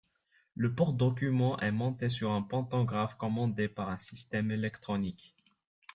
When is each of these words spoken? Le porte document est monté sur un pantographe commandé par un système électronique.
Le 0.55 0.73
porte 0.73 0.97
document 0.97 1.59
est 1.59 1.71
monté 1.71 2.09
sur 2.09 2.31
un 2.31 2.41
pantographe 2.41 3.17
commandé 3.19 3.67
par 3.67 3.89
un 3.91 3.99
système 3.99 4.49
électronique. 4.49 5.35